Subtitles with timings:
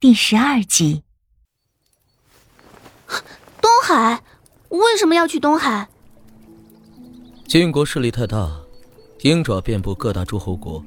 [0.00, 1.02] 第十二集。
[3.60, 4.22] 东海，
[4.70, 5.86] 为什么要去东海？
[7.46, 8.50] 晋国势力太大，
[9.20, 10.82] 鹰爪遍布各大诸侯国。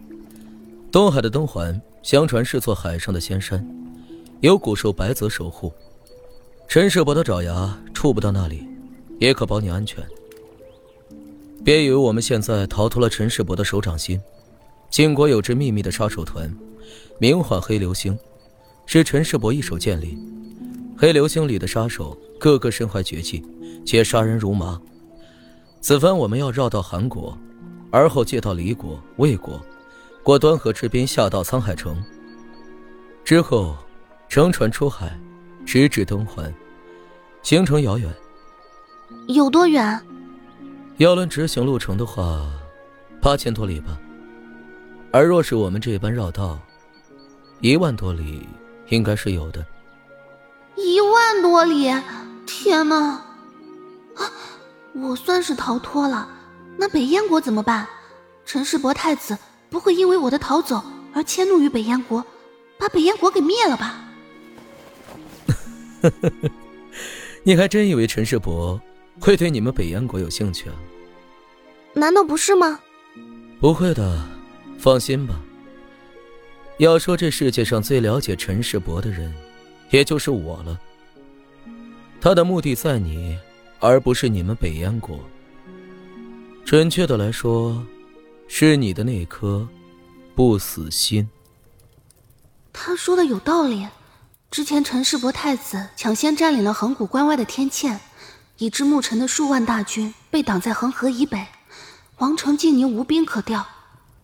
[0.92, 3.64] 东海的东环，相传是座海上的仙山，
[4.40, 5.72] 有古兽白泽守护。
[6.68, 8.68] 陈世伯的爪牙触不到那里，
[9.20, 10.04] 也可保你安全。
[11.64, 14.20] 别以为我们现在逃脱了陈世伯的手掌心，
[14.90, 16.52] 晋国有支秘密的杀手团，
[17.20, 18.18] 名唤黑流星。
[18.86, 20.18] 是陈世伯一手建立，
[20.98, 23.44] 黑流星里的杀手个个身怀绝技，
[23.86, 24.80] 且杀人如麻。
[25.82, 27.38] 此番我们要绕到韩国，
[27.92, 29.62] 而后借到离国、魏国，
[30.22, 32.02] 过端河之滨，下到沧海城。
[33.24, 33.76] 之后，
[34.30, 35.18] 乘船出海，
[35.66, 36.54] 直至东环，
[37.42, 38.14] 行程遥远。
[39.28, 40.00] 有多远？
[40.98, 42.46] 要论直行路程的话，
[43.22, 44.00] 八千多里吧。
[45.12, 46.60] 而若是我们这般绕道，
[47.62, 48.48] 一万多里。
[48.90, 49.66] 应该是有的，
[50.76, 51.92] 一万多里，
[52.46, 52.96] 天哪！
[54.16, 54.32] 啊，
[54.94, 56.28] 我算是逃脱了，
[56.78, 57.88] 那北燕国怎么办？
[58.46, 59.38] 陈世伯太子
[59.70, 62.24] 不会因为我的逃走而迁怒于北燕国，
[62.78, 64.00] 把北燕国给灭了吧？
[67.44, 68.80] 你还真以为陈世伯
[69.20, 70.76] 会对你们北燕国有兴趣啊？
[71.94, 72.80] 难道不是吗？
[73.60, 74.28] 不会的，
[74.78, 75.36] 放心吧。
[76.78, 79.34] 要说这世界上最了解陈世伯的人，
[79.92, 80.80] 也就是我了。
[82.20, 83.38] 他的目的在你，
[83.80, 85.20] 而不是你们北燕国。
[86.66, 87.86] 准确的来说，
[88.48, 89.68] 是你的那颗
[90.34, 91.30] 不死心。
[92.72, 93.88] 他说的有道理。
[94.50, 98.00] 之前陈世伯太子抢先占领了横谷关外的天堑，
[98.58, 101.46] 以致牧尘的数万大军被挡在恒河以北，
[102.18, 103.66] 王城竟宁无兵可调。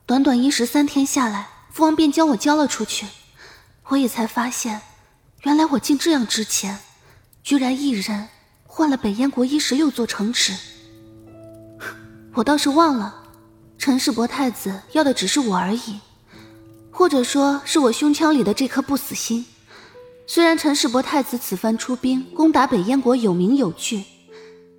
[0.05, 1.47] 短短一十三天下来。
[1.79, 3.07] 父王便将我交了出去，
[3.85, 4.81] 我也才发现，
[5.43, 6.77] 原来我竟这样值钱，
[7.41, 8.27] 居然一人
[8.65, 10.53] 换了北燕国一十六座城池。
[12.35, 13.23] 我倒是忘了，
[13.77, 16.01] 陈世伯太子要的只是我而已，
[16.91, 19.45] 或者说是我胸腔里的这颗不死心。
[20.27, 24.03] 虽然陈世伯太子此番出兵攻打北燕国有名有据，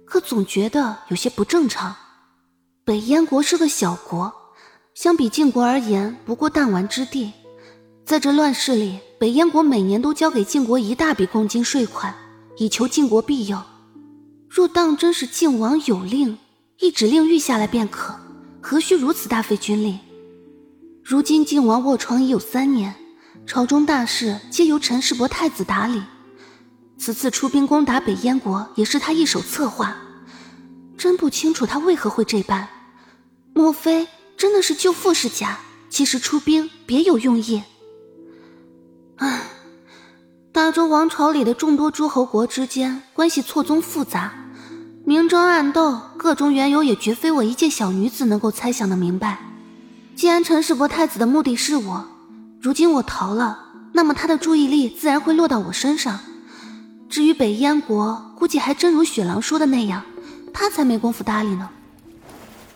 [0.05, 1.97] 可总觉得有些不正常。
[2.85, 4.31] 北燕国是个小国。
[5.03, 7.33] 相比晋国而言，不过弹丸之地。
[8.05, 12.15] 在这乱世里，北燕国每年都交给晋国一大笔贡金税款，
[12.59, 13.59] 以求晋国庇佑。
[14.47, 16.37] 若当真是晋王有令，
[16.81, 18.15] 一指令谕下来便可，
[18.61, 20.01] 何须如此大费军力？
[21.03, 22.95] 如今晋王卧床已有三年，
[23.47, 26.03] 朝中大事皆由陈世伯太子打理。
[26.99, 29.97] 此次出兵攻打北燕国，也是他一手策划。
[30.99, 32.69] 真不清楚他为何会这般，
[33.55, 34.07] 莫非？
[34.41, 35.59] 真的是救父是假，
[35.91, 37.63] 其实出兵别有用意。
[39.17, 39.43] 唉，
[40.51, 44.33] 大周王朝里的众多诸侯国之间关系错综复杂，
[45.05, 49.41] 明争暗斗，各种缘由也绝非我一介小女子能够猜想的明白。
[50.17, 52.07] 既然陈世伯太子的目的是我，
[52.63, 53.59] 如今我逃了，
[53.93, 56.19] 那么他的注意力自然会落到我身上。
[57.11, 60.03] 至于北燕国，估计还真如雪狼说的那样，
[60.51, 61.69] 他才没工夫搭理呢。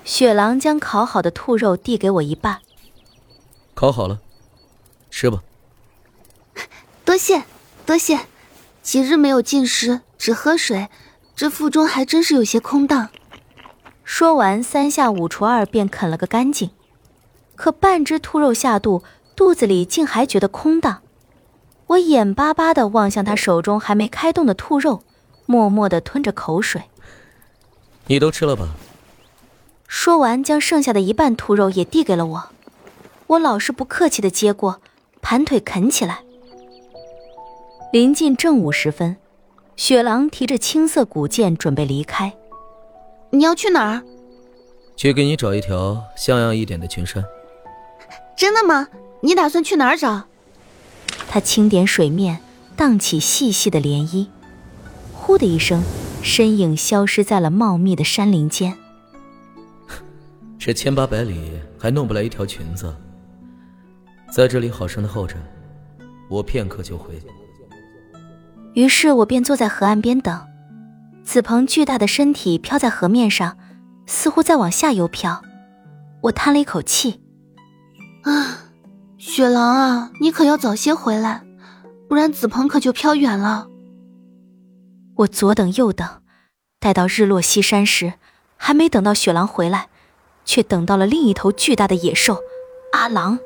[0.04, 2.60] 雪狼将烤好的兔肉递给我一半，
[3.74, 4.20] 烤好了，
[5.10, 5.42] 吃吧。
[7.04, 7.44] 多谢，
[7.86, 8.20] 多谢。
[8.82, 10.88] 几日没有进食，只喝水，
[11.34, 13.08] 这腹中还真是有些空荡。
[14.04, 16.70] 说完，三下五除二便啃了个干净。
[17.56, 19.02] 可半只兔肉下肚，
[19.34, 21.00] 肚子里竟还觉得空荡。
[21.86, 25.02] 我眼巴巴地望向他手中还没开动的兔肉，
[25.46, 26.82] 默默地吞着口水。
[28.06, 28.68] 你都吃了吧？
[29.96, 32.50] 说完，将剩下的一半兔肉也递给了我。
[33.28, 34.80] 我老是不客气的接过，
[35.22, 36.18] 盘腿啃起来。
[37.92, 39.16] 临近正午时分，
[39.76, 42.34] 雪狼提着青色古剑准备离开。
[43.30, 44.02] 你要去哪儿？
[44.96, 47.24] 去给你找一条像样一点的裙衫。
[48.36, 48.88] 真的吗？
[49.20, 50.24] 你打算去哪儿找？
[51.28, 52.40] 他轻点水面，
[52.76, 54.26] 荡起细细的涟漪。
[55.12, 55.84] 呼的一声，
[56.20, 58.76] 身影消失在了茂密的山林间。
[60.64, 62.96] 这千八百里还弄不来一条裙子，
[64.32, 65.36] 在这里好生的候着，
[66.30, 67.20] 我片刻就回。
[68.72, 70.48] 于是我便坐在河岸边等，
[71.22, 73.58] 子鹏巨大的身体飘在河面上，
[74.06, 75.42] 似乎在往下游飘。
[76.22, 77.20] 我叹了一口气
[78.24, 78.70] ：“啊，
[79.18, 81.44] 雪狼啊，你可要早些回来，
[82.08, 83.68] 不然子鹏可就飘远了。”
[85.16, 86.22] 我左等右等，
[86.80, 88.14] 待到日落西山时，
[88.56, 89.88] 还没等到雪狼回来。
[90.44, 92.42] 却等到了另一头巨大的野兽，
[92.92, 93.38] 阿狼。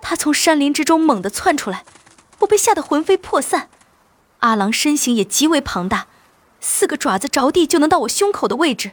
[0.00, 1.84] 他从山林之中猛地窜出来，
[2.40, 3.68] 我被吓得魂飞魄散。
[4.40, 6.06] 阿郎身形也极为庞大，
[6.60, 8.92] 四个爪子着地就能到我胸口的位置，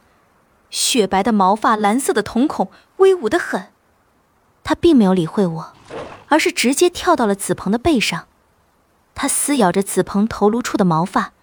[0.72, 3.68] 雪白的毛发，蓝色的瞳孔，威武的很。
[4.64, 5.74] 他并没有理会我，
[6.30, 8.28] 而是直接跳到了子鹏的背上。
[9.14, 11.34] 他撕咬着子鹏头颅处的毛发，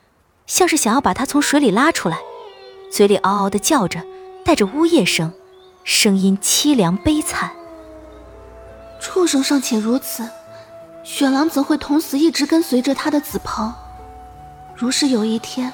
[0.46, 2.18] 像是想要把他从水里拉出来，
[2.90, 4.04] 嘴里嗷嗷的叫着，
[4.44, 5.32] 带着呜咽声，
[5.84, 7.50] 声音凄凉悲惨。
[9.00, 10.28] 畜生尚且如此，
[11.02, 13.72] 雪狼怎会捅死一直跟随着他的子鹏？
[14.76, 15.72] 如是有一天，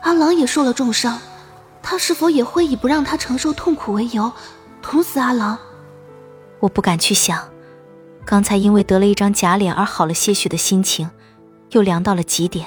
[0.00, 1.18] 阿郎也受了重伤，
[1.82, 4.32] 他是否也会以不让他承受痛苦为由，
[4.80, 5.58] 捅死阿郎？
[6.60, 7.48] 我不敢去想，
[8.24, 11.10] 刚才因为得了一张假脸而好了些许的心情，
[11.70, 12.66] 又凉到了极点。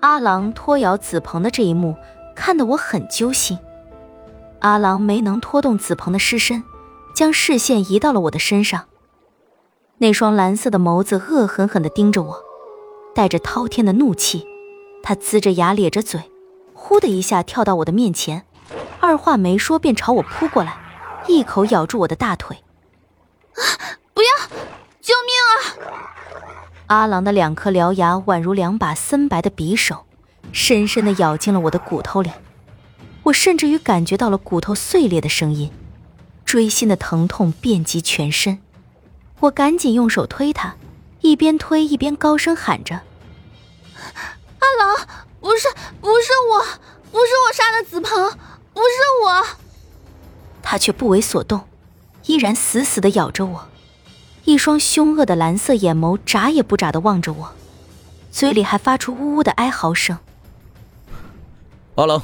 [0.00, 1.96] 阿郎拖摇子鹏的这一幕，
[2.36, 3.58] 看得我很揪心。
[4.60, 6.64] 阿郎没能拖动子鹏的尸身，
[7.14, 8.86] 将视线移到了我的身上。
[9.98, 12.42] 那双蓝色的眸子恶狠狠地盯着我，
[13.14, 14.46] 带着滔天的怒气。
[15.02, 16.30] 他呲着牙，咧着嘴，
[16.74, 18.44] 呼的一下跳到我的面前，
[19.00, 20.76] 二话没说便朝我扑过来，
[21.26, 22.58] 一口咬住我的大腿。
[23.54, 23.62] 啊
[24.12, 24.28] 不要！
[25.00, 26.42] 救命啊！
[26.88, 30.04] 阿郎的两颗獠牙宛如两把森白的匕首，
[30.52, 32.30] 深深地咬进了我的骨头里。
[33.28, 35.70] 我甚至于感觉到了骨头碎裂的声音，
[36.44, 38.58] 锥心的疼痛遍及全身。
[39.40, 40.76] 我赶紧用手推他，
[41.20, 43.02] 一边推一边高声喊着
[44.60, 45.06] ：“阿郎，
[45.40, 45.68] 不是，
[46.00, 46.64] 不是我，
[47.12, 48.30] 不是我杀的子鹏，
[48.72, 49.46] 不是我。”
[50.62, 51.64] 他却不为所动。
[52.26, 53.68] 依然死死地咬着我，
[54.44, 57.54] 一双凶恶的蓝色眼眸眨也不眨地望着我，
[58.30, 60.18] 嘴里还发出呜呜的哀嚎声。
[61.94, 62.22] 阿郎，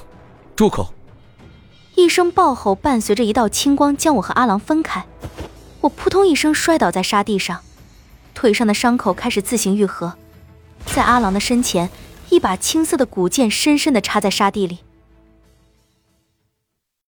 [0.57, 0.95] 住口！
[1.97, 5.05] 一声暴吼伴随着一道青光将我和阿郎分开，
[5.81, 7.61] 我扑通一声摔倒在沙地上，
[8.35, 10.15] 腿上的伤口开始自行愈合，
[10.87, 11.91] 在阿郎的身前，
[12.31, 14.79] 一把青色的古剑深深地插在沙地里。